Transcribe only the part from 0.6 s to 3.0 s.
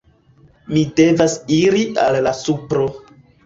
Mi devas iri al la supro